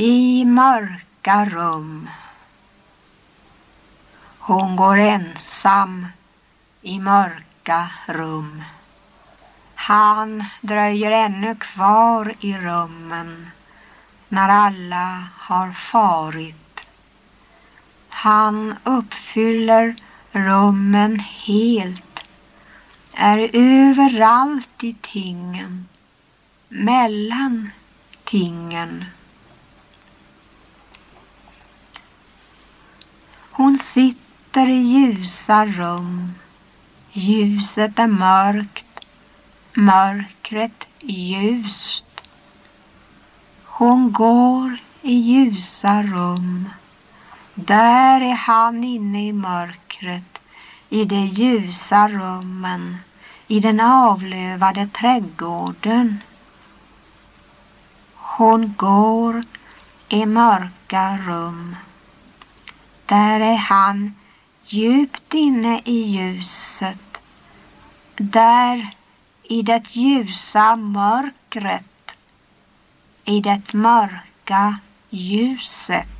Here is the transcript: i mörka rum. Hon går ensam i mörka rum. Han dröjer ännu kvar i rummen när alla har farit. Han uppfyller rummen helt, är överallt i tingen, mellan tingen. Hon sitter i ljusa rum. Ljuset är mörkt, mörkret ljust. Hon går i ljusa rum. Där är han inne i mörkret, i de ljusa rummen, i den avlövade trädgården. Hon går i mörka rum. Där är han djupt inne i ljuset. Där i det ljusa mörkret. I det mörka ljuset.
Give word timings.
i 0.00 0.44
mörka 0.44 1.44
rum. 1.44 2.08
Hon 4.38 4.76
går 4.76 4.98
ensam 4.98 6.06
i 6.82 6.98
mörka 6.98 7.90
rum. 8.06 8.62
Han 9.74 10.44
dröjer 10.60 11.10
ännu 11.10 11.54
kvar 11.54 12.34
i 12.40 12.58
rummen 12.58 13.50
när 14.28 14.48
alla 14.48 15.24
har 15.36 15.72
farit. 15.72 16.86
Han 18.08 18.74
uppfyller 18.84 19.94
rummen 20.32 21.18
helt, 21.18 22.24
är 23.14 23.50
överallt 23.52 24.84
i 24.84 24.96
tingen, 25.00 25.88
mellan 26.68 27.70
tingen. 28.24 29.04
Hon 33.58 33.78
sitter 33.78 34.68
i 34.68 34.80
ljusa 34.92 35.66
rum. 35.66 36.34
Ljuset 37.12 37.98
är 37.98 38.06
mörkt, 38.06 39.06
mörkret 39.74 40.88
ljust. 41.00 42.04
Hon 43.64 44.12
går 44.12 44.78
i 45.02 45.12
ljusa 45.12 46.02
rum. 46.02 46.68
Där 47.54 48.20
är 48.20 48.34
han 48.34 48.84
inne 48.84 49.26
i 49.26 49.32
mörkret, 49.32 50.38
i 50.88 51.04
de 51.04 51.26
ljusa 51.26 52.08
rummen, 52.08 52.96
i 53.46 53.60
den 53.60 53.80
avlövade 53.80 54.88
trädgården. 54.88 56.20
Hon 58.14 58.74
går 58.76 59.42
i 60.08 60.26
mörka 60.26 61.18
rum. 61.18 61.76
Där 63.08 63.40
är 63.40 63.56
han 63.56 64.14
djupt 64.66 65.34
inne 65.34 65.80
i 65.84 66.02
ljuset. 66.02 67.20
Där 68.16 68.90
i 69.42 69.62
det 69.62 69.94
ljusa 69.96 70.76
mörkret. 70.76 72.16
I 73.24 73.40
det 73.40 73.72
mörka 73.72 74.78
ljuset. 75.10 76.17